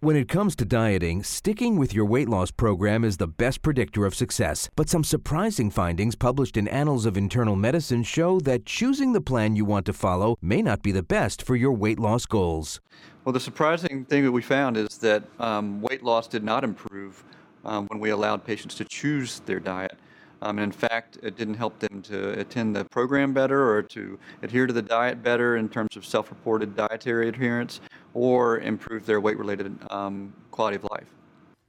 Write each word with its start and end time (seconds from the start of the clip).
When 0.00 0.14
it 0.14 0.28
comes 0.28 0.54
to 0.56 0.66
dieting, 0.66 1.22
sticking 1.22 1.78
with 1.78 1.94
your 1.94 2.04
weight 2.04 2.28
loss 2.28 2.50
program 2.50 3.02
is 3.02 3.16
the 3.16 3.26
best 3.26 3.62
predictor 3.62 4.04
of 4.04 4.14
success. 4.14 4.68
But 4.76 4.90
some 4.90 5.02
surprising 5.02 5.70
findings 5.70 6.14
published 6.14 6.58
in 6.58 6.68
Annals 6.68 7.06
of 7.06 7.16
Internal 7.16 7.56
Medicine 7.56 8.02
show 8.02 8.38
that 8.40 8.66
choosing 8.66 9.14
the 9.14 9.22
plan 9.22 9.56
you 9.56 9.64
want 9.64 9.86
to 9.86 9.94
follow 9.94 10.36
may 10.42 10.60
not 10.60 10.82
be 10.82 10.92
the 10.92 11.02
best 11.02 11.40
for 11.40 11.56
your 11.56 11.72
weight 11.72 11.98
loss 11.98 12.26
goals. 12.26 12.78
Well, 13.24 13.32
the 13.32 13.40
surprising 13.40 14.04
thing 14.04 14.22
that 14.24 14.32
we 14.32 14.42
found 14.42 14.76
is 14.76 14.98
that 14.98 15.24
um, 15.40 15.80
weight 15.80 16.02
loss 16.02 16.28
did 16.28 16.44
not 16.44 16.62
improve 16.62 17.24
um, 17.64 17.86
when 17.86 17.98
we 17.98 18.10
allowed 18.10 18.44
patients 18.44 18.74
to 18.74 18.84
choose 18.84 19.40
their 19.46 19.60
diet. 19.60 19.96
Um, 20.42 20.58
and 20.58 20.64
in 20.64 20.72
fact, 20.72 21.18
it 21.22 21.36
didn't 21.36 21.54
help 21.54 21.78
them 21.78 22.02
to 22.02 22.38
attend 22.38 22.76
the 22.76 22.84
program 22.84 23.32
better 23.32 23.70
or 23.70 23.82
to 23.82 24.18
adhere 24.42 24.66
to 24.66 24.72
the 24.72 24.82
diet 24.82 25.22
better 25.22 25.56
in 25.56 25.68
terms 25.68 25.96
of 25.96 26.04
self 26.04 26.30
reported 26.30 26.76
dietary 26.76 27.28
adherence 27.28 27.80
or 28.14 28.58
improve 28.60 29.06
their 29.06 29.20
weight 29.20 29.38
related 29.38 29.76
um, 29.90 30.32
quality 30.50 30.76
of 30.76 30.84
life. 30.90 31.06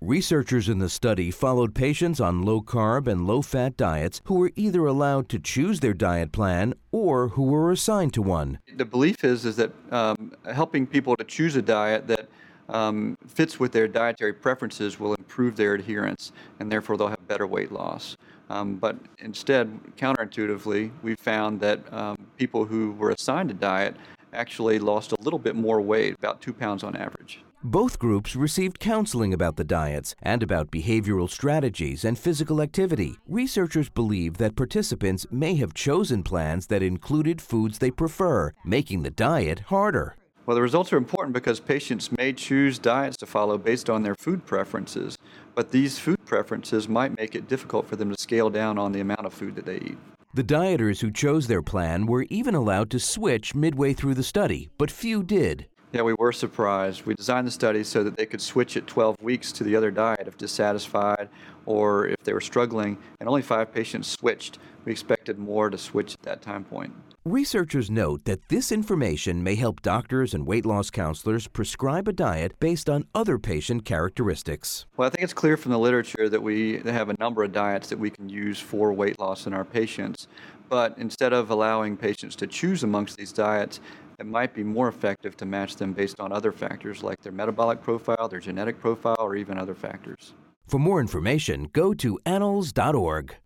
Researchers 0.00 0.68
in 0.68 0.80
the 0.80 0.90
study 0.90 1.30
followed 1.30 1.74
patients 1.74 2.20
on 2.20 2.42
low 2.42 2.60
carb 2.60 3.06
and 3.06 3.26
low 3.26 3.40
fat 3.40 3.74
diets 3.74 4.20
who 4.24 4.34
were 4.34 4.50
either 4.54 4.84
allowed 4.84 5.30
to 5.30 5.38
choose 5.38 5.80
their 5.80 5.94
diet 5.94 6.30
plan 6.30 6.74
or 6.92 7.28
who 7.28 7.44
were 7.44 7.72
assigned 7.72 8.12
to 8.12 8.20
one. 8.20 8.58
The 8.76 8.84
belief 8.84 9.24
is, 9.24 9.46
is 9.46 9.56
that 9.56 9.72
um, 9.90 10.32
helping 10.52 10.86
people 10.86 11.16
to 11.16 11.24
choose 11.24 11.56
a 11.56 11.62
diet 11.62 12.06
that 12.08 12.28
um, 12.68 13.16
fits 13.26 13.60
with 13.60 13.72
their 13.72 13.88
dietary 13.88 14.32
preferences 14.32 14.98
will 14.98 15.14
improve 15.14 15.56
their 15.56 15.74
adherence 15.74 16.32
and 16.60 16.70
therefore 16.70 16.96
they'll 16.96 17.08
have 17.08 17.28
better 17.28 17.46
weight 17.46 17.72
loss. 17.72 18.16
Um, 18.50 18.76
but 18.76 18.96
instead, 19.18 19.70
counterintuitively, 19.96 20.90
we 21.02 21.14
found 21.14 21.60
that 21.60 21.92
um, 21.92 22.16
people 22.36 22.64
who 22.64 22.92
were 22.92 23.10
assigned 23.10 23.50
a 23.50 23.54
diet 23.54 23.96
actually 24.32 24.78
lost 24.78 25.12
a 25.12 25.16
little 25.22 25.38
bit 25.38 25.54
more 25.54 25.80
weight, 25.80 26.14
about 26.18 26.40
two 26.40 26.52
pounds 26.52 26.82
on 26.82 26.96
average. 26.96 27.40
Both 27.66 27.98
groups 27.98 28.36
received 28.36 28.78
counseling 28.78 29.32
about 29.32 29.56
the 29.56 29.64
diets 29.64 30.14
and 30.20 30.42
about 30.42 30.70
behavioral 30.70 31.30
strategies 31.30 32.04
and 32.04 32.18
physical 32.18 32.60
activity. 32.60 33.16
Researchers 33.26 33.88
believe 33.88 34.36
that 34.36 34.54
participants 34.54 35.26
may 35.30 35.54
have 35.54 35.72
chosen 35.72 36.22
plans 36.22 36.66
that 36.66 36.82
included 36.82 37.40
foods 37.40 37.78
they 37.78 37.90
prefer, 37.90 38.52
making 38.66 39.02
the 39.02 39.10
diet 39.10 39.60
harder. 39.60 40.14
Well, 40.46 40.54
the 40.54 40.60
results 40.60 40.92
are 40.92 40.98
important 40.98 41.32
because 41.32 41.58
patients 41.58 42.12
may 42.12 42.34
choose 42.34 42.78
diets 42.78 43.16
to 43.18 43.26
follow 43.26 43.56
based 43.56 43.88
on 43.88 44.02
their 44.02 44.14
food 44.14 44.44
preferences, 44.44 45.16
but 45.54 45.70
these 45.70 45.98
food 45.98 46.22
preferences 46.26 46.86
might 46.86 47.16
make 47.16 47.34
it 47.34 47.48
difficult 47.48 47.88
for 47.88 47.96
them 47.96 48.10
to 48.10 48.20
scale 48.20 48.50
down 48.50 48.76
on 48.76 48.92
the 48.92 49.00
amount 49.00 49.24
of 49.24 49.32
food 49.32 49.56
that 49.56 49.64
they 49.64 49.76
eat. 49.76 49.96
The 50.34 50.44
dieters 50.44 51.00
who 51.00 51.10
chose 51.10 51.46
their 51.46 51.62
plan 51.62 52.04
were 52.06 52.26
even 52.28 52.54
allowed 52.54 52.90
to 52.90 52.98
switch 52.98 53.54
midway 53.54 53.94
through 53.94 54.14
the 54.14 54.22
study, 54.22 54.68
but 54.76 54.90
few 54.90 55.22
did. 55.22 55.66
Yeah, 55.94 56.02
we 56.02 56.14
were 56.18 56.32
surprised. 56.32 57.06
We 57.06 57.14
designed 57.14 57.46
the 57.46 57.52
study 57.52 57.84
so 57.84 58.02
that 58.02 58.16
they 58.16 58.26
could 58.26 58.40
switch 58.40 58.76
at 58.76 58.88
12 58.88 59.14
weeks 59.22 59.52
to 59.52 59.62
the 59.62 59.76
other 59.76 59.92
diet 59.92 60.26
if 60.26 60.36
dissatisfied 60.36 61.28
or 61.66 62.08
if 62.08 62.18
they 62.24 62.32
were 62.32 62.40
struggling, 62.40 62.98
and 63.20 63.28
only 63.28 63.42
five 63.42 63.72
patients 63.72 64.08
switched. 64.08 64.58
We 64.84 64.90
expected 64.90 65.38
more 65.38 65.70
to 65.70 65.78
switch 65.78 66.14
at 66.14 66.22
that 66.22 66.42
time 66.42 66.64
point. 66.64 66.92
Researchers 67.24 67.92
note 67.92 68.24
that 68.24 68.48
this 68.48 68.72
information 68.72 69.44
may 69.44 69.54
help 69.54 69.82
doctors 69.82 70.34
and 70.34 70.44
weight 70.44 70.66
loss 70.66 70.90
counselors 70.90 71.46
prescribe 71.46 72.08
a 72.08 72.12
diet 72.12 72.58
based 72.58 72.90
on 72.90 73.06
other 73.14 73.38
patient 73.38 73.84
characteristics. 73.84 74.86
Well, 74.96 75.06
I 75.06 75.10
think 75.10 75.22
it's 75.22 75.32
clear 75.32 75.56
from 75.56 75.70
the 75.70 75.78
literature 75.78 76.28
that 76.28 76.42
we 76.42 76.80
have 76.80 77.08
a 77.08 77.16
number 77.20 77.44
of 77.44 77.52
diets 77.52 77.88
that 77.90 78.00
we 78.00 78.10
can 78.10 78.28
use 78.28 78.58
for 78.58 78.92
weight 78.92 79.20
loss 79.20 79.46
in 79.46 79.54
our 79.54 79.64
patients. 79.64 80.26
But 80.68 80.98
instead 80.98 81.32
of 81.32 81.50
allowing 81.50 81.96
patients 81.96 82.34
to 82.36 82.46
choose 82.46 82.82
amongst 82.82 83.16
these 83.16 83.32
diets, 83.32 83.80
it 84.18 84.26
might 84.26 84.54
be 84.54 84.64
more 84.64 84.88
effective 84.88 85.36
to 85.38 85.44
match 85.44 85.76
them 85.76 85.92
based 85.92 86.20
on 86.20 86.32
other 86.32 86.52
factors 86.52 87.02
like 87.02 87.20
their 87.22 87.32
metabolic 87.32 87.82
profile, 87.82 88.28
their 88.28 88.40
genetic 88.40 88.78
profile, 88.80 89.16
or 89.18 89.36
even 89.36 89.58
other 89.58 89.74
factors. 89.74 90.34
For 90.66 90.78
more 90.78 91.00
information, 91.00 91.68
go 91.72 91.94
to 91.94 92.18
annals.org. 92.24 93.36